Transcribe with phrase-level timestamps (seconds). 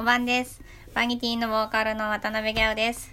[0.00, 0.62] おばんです。
[0.94, 3.10] バニティのボーカルの渡辺ギャオです。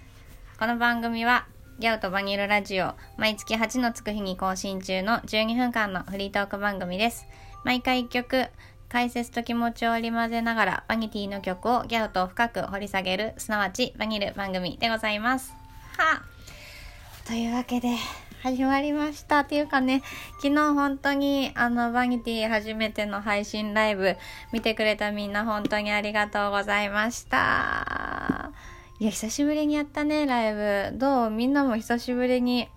[0.56, 1.44] この番組は、
[1.80, 7.26] ギャオとバニるラジオ、毎月8のつく日に更新中の12分間のフリートーク番組です。
[7.64, 8.46] 毎回1曲、
[8.88, 15.56] 解説と気持ちを織り交ぜながら、バニティの曲をギャオと深く掘り下げる、すなわちバニる番組でございます。
[15.98, 17.96] はあというわけで、
[18.42, 19.40] 始まりました。
[19.40, 20.02] っていうかね、
[20.42, 24.16] 昨日本当にあのバニティ初めての配信ライブ
[24.52, 28.52] 見てくれたみんな本当にありがとうございました。
[29.00, 30.54] いや、久しぶりにやったね、ライ
[30.92, 30.98] ブ。
[30.98, 31.30] どう？
[31.30, 32.68] みんなも久しぶりに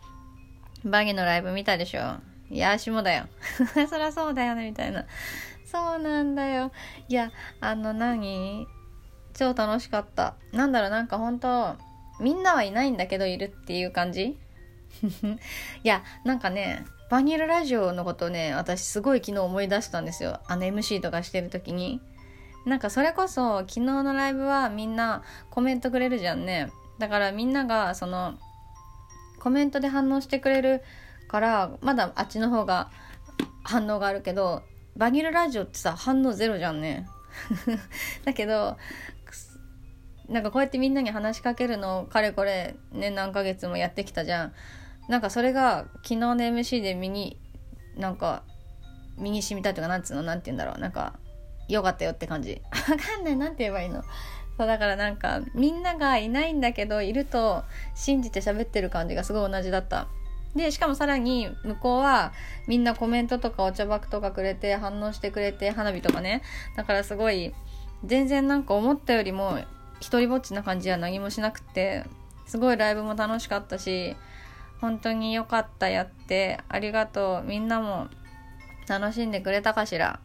[0.84, 2.16] バギのライブ見たでしょ？
[2.50, 3.26] いや、足もだよ。
[3.90, 5.06] そりゃそうだよね、みたいな。
[5.66, 6.72] そうなんだよ。
[7.08, 8.66] いや、あの何？
[9.34, 10.36] 超楽しかった。
[10.52, 11.78] なんだろう、なんか本当
[12.20, 14.38] みんなはいないんだけどいるっていう感じ？
[15.84, 20.40] いや、なんかね、バニルラジオのことね、私すごい昨日思い出したんですよ。
[20.48, 22.02] あの MC とかしてる時に。
[22.66, 26.72] なんかそれこそ昨日のライブはみんなコメントくれるじゃんね。
[27.00, 28.38] だからみんながその
[29.40, 30.84] コメントで反応してくれる
[31.28, 32.92] から、まだあっちの方が
[33.64, 34.64] 反応があるけど、
[34.98, 37.08] バニルラジオってさ、反応ゼロじゃんね。
[38.26, 38.78] だけど、
[40.30, 44.54] なんかこうやってみんなに話しかけるのをかれこれね何ヶ月もやってきたじゃん
[45.10, 47.38] なんかそれが昨日の MC で身に
[47.98, 48.44] なんか
[49.18, 50.80] 身に染みたというかなんつうのなんて言うんだろう。
[50.80, 51.20] なんか
[51.68, 52.62] よかったよって感じ。
[52.72, 53.36] わかんない。
[53.36, 54.04] なんて言えばいいの。
[54.58, 57.64] そうだからなんかみんながいないんだけどいると
[57.96, 60.08] 信じて喋ってる感じがすごい同じだった。
[60.56, 62.34] でしかもさらに向こうは
[62.68, 66.44] みんなコメントとかお茶箱とかくれて反応してくれて花火とかね。
[66.76, 67.54] だからすごい
[68.06, 69.60] 全然なんか思ったよりも
[70.00, 72.06] 一人ぼっちな感じは何もしなくて
[72.46, 74.16] すごいライブも楽しかったし
[74.82, 77.48] 本当に良かったやってありがとう。
[77.48, 78.08] みんなも
[78.88, 80.20] 楽しんでくれたかしら？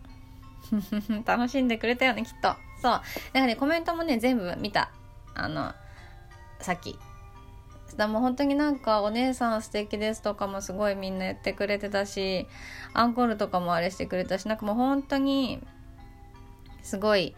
[1.26, 2.54] 楽しんでくれたよねきっと。
[2.80, 2.92] そう。
[2.92, 3.02] だか
[3.34, 4.90] らねコメントもね全部見た。
[5.34, 5.72] あの
[6.60, 6.98] さっき。
[7.96, 12.48] だもう本当になんかお姉さん素敵ですとかもすごいみんな言ってくれてたし
[12.92, 15.62] アンコールとかもあれしてくれたしなんかもう本当に
[16.82, 17.36] すごい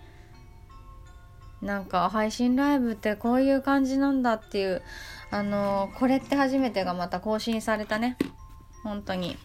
[1.61, 4.83] なんか配信ライブってこういう感じなんだっていう
[5.31, 8.17] あのこれって初めてがまた更新されたね。
[8.83, 9.37] 本当に。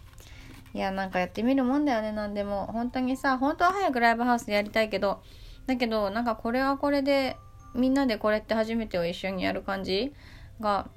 [0.73, 2.67] いやなんかやってみるもんだよねなんでも。
[2.67, 5.21] 本当にさ本当は早くライブハウスでやりたいけど
[5.67, 7.37] だけどなんかこれはこれで
[7.75, 10.13] みんなでこれって初めてを一緒にやる感じ？
[10.59, 10.87] が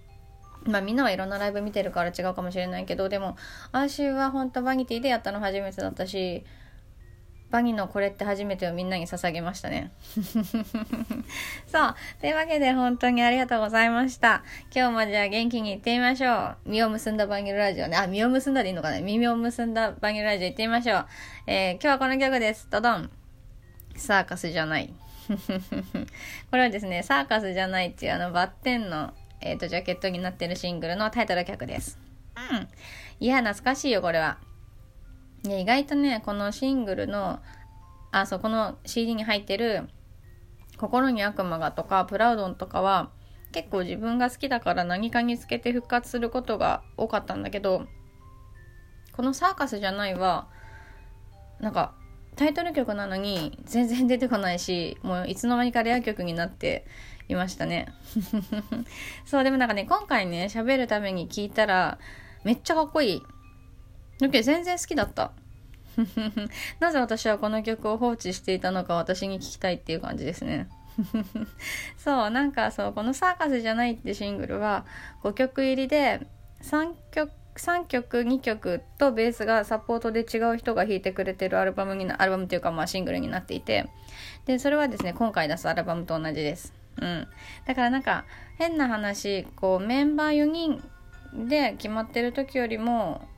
[0.64, 3.36] まあみんなはいろんなライブ見てるから違うかもしれないけどでも
[3.72, 6.44] 私は本当バニティでやったの初めてだったし
[7.50, 9.92] バニのこれって初めてをみんなに捧げましたね。
[11.68, 11.94] そう。
[12.20, 14.42] というわけで本当にありがとうございました。
[14.74, 16.56] 今日もじゃあ元気に行ってみましょう。
[16.66, 17.96] 実を結んだバニルラジオね。
[17.96, 21.06] あ、実を結んだでいいのかな耳を結んだバニルラジオ行ってみましょう。
[21.46, 22.66] えー、今日はこの曲です。
[22.70, 23.10] ドドン。
[23.96, 24.92] サーカスじゃない。
[26.50, 31.98] これはですね、サーカスじゃないっていうあのバッテンの、えー、とジャケットになってるシングルのタイトル曲です。
[32.36, 32.68] うん。
[33.20, 34.38] いや、懐かしいよ、これは。
[35.44, 37.40] ね、意外とね、このシングルの、
[38.10, 39.88] あ、そう、この CD に入ってる、
[40.78, 43.10] 心に悪魔がとか、プラウドンとかは、
[43.52, 47.86] 結構自分が好きだから何かにつけて復活することが多かったんだけど、
[49.12, 50.48] このサーカスじゃないは、
[51.60, 51.94] なんか、
[52.36, 56.84] タイトル曲なのに全然出てこないし、もういつの間にかレア曲になって
[57.28, 57.86] いましたね。
[59.24, 61.98] そう、でもなんかね、今回ね、喋るために聞いたら、
[62.42, 63.22] めっちゃかっこいい。
[64.26, 65.32] だけど全然好きだった。
[66.80, 70.68] なぜ私はこの曲を放置していたのか私に聞きたいっていう感じですね。
[71.96, 74.84] そう、なんかそう、このサーカスじゃないってシングルは
[75.22, 76.26] 5曲入りで
[76.62, 83.86] 3曲、3曲、2曲とベースがサポートで違う人が弾いてくれてるアルバムに、アルバムというかまあシングルになっていて、
[84.46, 86.72] で、それはですね、今回出すアルバムと同じです。
[87.00, 87.28] うん。
[87.66, 88.24] だからなんか
[88.58, 90.82] 変な話、こうメンバー4人
[91.48, 93.28] で決まってる時よりも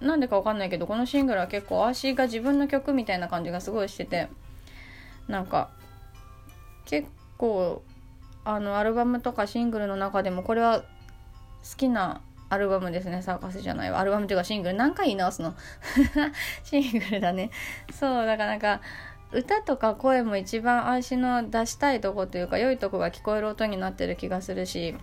[0.00, 4.28] なんでかわかんないけどこのシングルは結構足が自分の曲みたいな感じがすごいしてて。
[5.28, 5.70] なんか
[6.84, 7.82] 結構
[8.44, 10.84] あのアルバムとかシングルの中でもこれは好
[11.76, 13.22] きなアルバムですね。
[13.22, 13.98] サーカスじゃないわ。
[13.98, 15.54] アルバムというかシングル何回言い直すの？
[16.62, 17.50] シングルだね。
[17.90, 18.80] そうだからなんか
[19.32, 24.94] 歌とか声も一番足の出したいとこというか良いとこが聞こえる音になってる気がするし。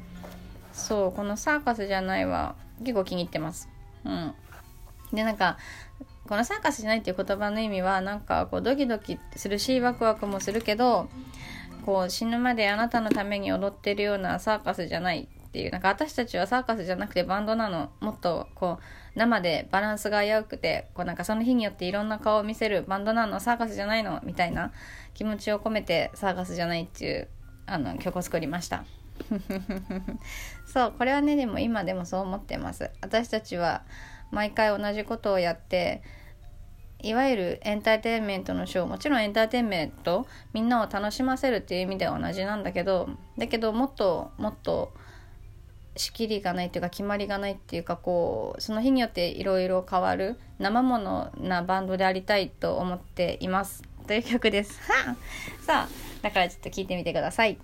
[0.71, 3.69] そうこのサーカスじゃないは結構気に入ってます。
[4.05, 4.33] うん。
[5.13, 5.57] でなんか
[6.27, 11.09] このサーカスじゃないっていう言葉の意味はなんかこうドキドキするしワクワクもするけど
[11.85, 17.91] こう死ぬまであなたのために踊ってるようなサーカスじゃないっていうなんか私たちはサーカスじゃなくてバンドなの。
[17.99, 23.39] もっとこう生でバランスが危うくてこうなんかその日によっていろんな顔を見せるバンドなの。
[23.39, 24.71] サーカスじゃないのみたいな
[25.13, 27.27] 気持ちを込めてサーカスじゃないっていう
[27.67, 28.85] あの曲を作りました。
[30.65, 32.89] そうこれはねでも今でもそう思ってます。
[33.01, 33.83] 私たちは
[34.33, 36.01] 毎回同じことをやって
[36.99, 44.93] いわゆるエンターテインメントのショーもちろんエンターテインメントみんなを楽しませるっていう意味では同じなんだけどだけどもっともっと
[45.95, 53.83] 仕切りがないっていうか決まりがないっていうかこうその日によっていろいろ変わる生ものなバンドでありたいと思っています。
[54.07, 54.81] という曲です。
[55.61, 55.89] さあ
[56.21, 57.57] だからちょっと聞いてみてください。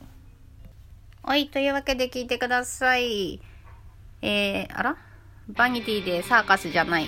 [1.24, 3.42] はいというわけで聞いてください。
[4.22, 5.09] えー、あら？
[5.56, 7.08] バニティでサーカスじゃない。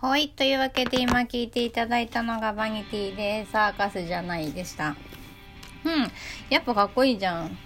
[0.00, 0.30] はい。
[0.30, 4.96] というわけで今聞いていただいたのがバニティでサーカスじゃないでした。
[5.84, 6.10] うん。
[6.48, 7.58] やっぱかっこいいじゃん。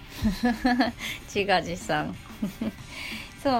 [1.33, 2.13] 自画自賛。
[3.41, 3.53] そう。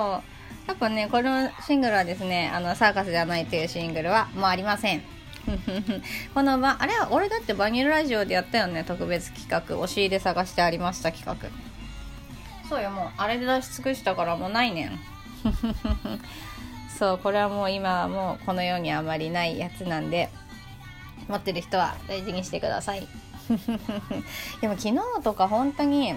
[0.68, 5.02] やっぱね、このシングルはですね、あの、サーカスじゃないというシングルはもうありません。
[6.36, 9.78] このば、あれは、俺だってバニルラジオでやったよね、特別企画。
[9.78, 11.50] 押し入れ探してありました企画。
[12.68, 15.00] そうよ、もう、あれで出し尽くしたからもうないねん。
[16.98, 20.30] そうこれはもう今はもうこの世にあまりないやつなんで
[21.28, 23.08] 持ってる人は大事にしてください。
[24.62, 26.16] でも昨日とか本当に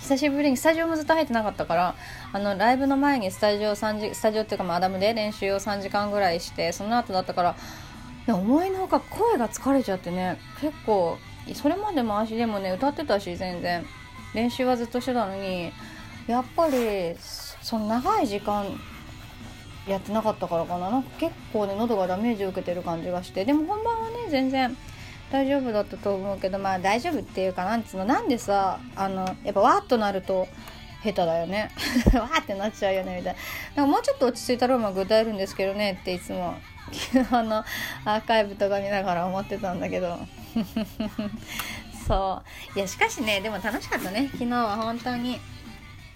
[0.00, 1.94] 久しぶりにスタジオもずっと入ってなかったから
[2.32, 7.56] あのライブの前にスタジオ3時スタジオっていうかマダムで練習を3時間ぐらいしてその後だったから
[8.28, 11.18] 思いのほか声が疲れちゃってね結構
[11.54, 13.86] それまでも足でもね歌ってたし全然。
[14.34, 15.72] 練習はずっとしてたのに
[16.26, 18.66] やっぱりその長い時間
[19.86, 20.90] やってなかったからかな。
[20.90, 23.44] なんか結構ね喉がダメージを受けてる感じがして。
[23.44, 24.76] でも本番はね全然
[25.30, 28.04] 大丈夫だったと思うけどまあ大丈夫っていうかなんつうの。
[28.04, 30.46] なんでさあのやっぱわーっとなると
[31.02, 31.70] 下手だよね。
[32.14, 33.36] わーってなっちゃうよねみたい
[33.74, 36.54] なんかもうちょっと落ち着いたらうまく歌えるんですけどねっていつも。
[37.30, 37.64] あの
[38.04, 40.18] アーカイブとか見ながら思ってたんだけど。
[42.06, 42.42] そ
[42.74, 42.78] う。
[42.78, 44.28] いやしかしねでも楽しかったね。
[44.32, 45.40] 昨日は本当に。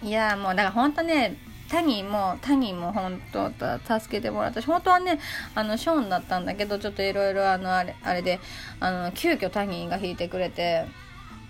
[0.03, 1.35] いやもうだから本当ね
[1.69, 3.51] タニーもタニーも本当
[3.99, 5.19] 助けてもらったし本当はね
[5.55, 8.39] あのショーンだったんだけどちょっといろいろあのあれあれで
[8.79, 10.85] あの急遽タニーが弾いてくれて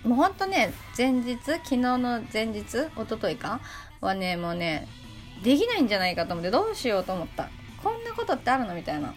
[0.04, 3.60] もうほんとね前日昨日の前日一昨日か
[4.00, 4.88] はねもうね
[5.42, 7.48] できないんじゃないかと思ってどうしようと思った。
[7.82, 9.14] こんなことってあるのみたいな。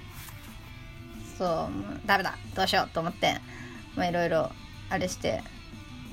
[1.37, 1.69] そう
[2.05, 3.37] ダメだどうしようと思って
[3.95, 4.51] まあいろいろ
[4.91, 5.41] あれして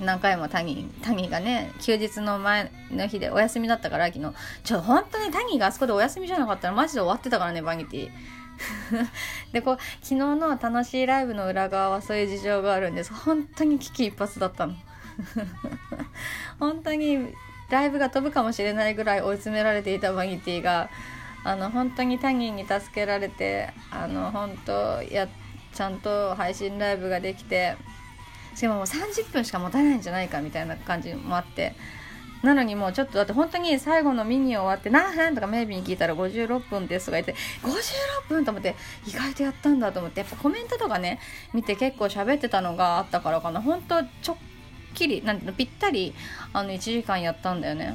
[0.00, 4.33] 何回もタギタギがね休日の前の日でお休みだったから昨日。
[4.62, 8.11] ちょ本当にタギがあそこでお休みじゃなかったらマジで終わってたからねバニティ。
[9.52, 13.12] でこう昨日の楽しいライブの裏側はそういう事情があるんです。
[13.12, 14.75] 本当に危機一髪だったの。
[16.61, 17.35] 本当に
[17.71, 20.88] ライブが飛ぶかもしれないぐらい追い詰められていたバニティが
[21.45, 25.28] あの本当にタギに助けられてあの本当や
[25.73, 27.76] ちゃんと配信ライブができて
[28.59, 31.75] しかももう30分しか持たないんじゃないかみたいな感じもあって。
[32.43, 37.35] なのにもうちょっとだって本当に最後のミニ終わって何分とかメイビーに聞いたら56分ですとか言って
[37.65, 38.77] 56分と思って
[39.09, 40.21] 意外とやったんだと思って。
[40.21, 41.19] やっぱコメントとかね
[41.53, 43.61] 見て結構喋ってたのがあったからかな。
[43.61, 44.37] 本当ちょっ
[44.95, 46.15] きりなんてぴったり
[46.53, 47.95] あの1時間やったんだよね。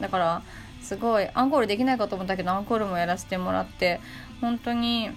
[0.00, 0.42] だから
[0.82, 4.00] すごいアンコールできないかと思ったけどアンコールもやらせてもらって
[4.40, 5.10] 本当に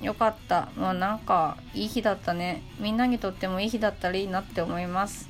[0.00, 0.68] よかった。
[0.76, 2.62] まあなんかいい日だったね。
[2.78, 5.28] みんなにとってもいい日だったらいいなって思います。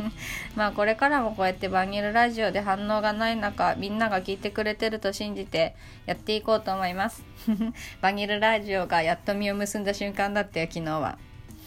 [0.56, 5.74] まあこれからもこうやってバニルラジオで反応がない中みんなが聞いてくれてると信じて
[6.06, 7.24] やっていこうと思います。
[8.02, 11.18] バニルラジオがやっと実を結んだ瞬間だったよ昨日は。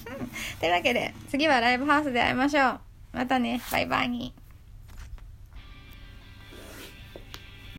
[0.59, 2.79] というわけで次はライブハウスで会いましょう。
[3.13, 3.61] またね。
[3.71, 4.09] バイバイ。
[4.09, 4.33] に